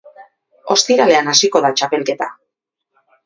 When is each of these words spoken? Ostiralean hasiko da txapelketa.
Ostiralean 0.75 1.29
hasiko 1.33 1.61
da 1.67 1.71
txapelketa. 1.81 2.31